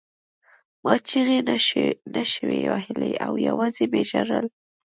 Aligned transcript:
ما 0.83 0.93
چیغې 1.07 1.39
نشوې 2.15 2.61
وهلی 2.73 3.13
او 3.25 3.33
یوازې 3.47 3.85
مې 3.91 4.01
ژړل 4.09 4.45